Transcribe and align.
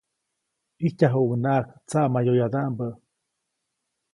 ʼIjtyajuʼuŋnaʼajk 0.81 1.67
tsaʼmayoyadaʼmbä. 1.89 2.87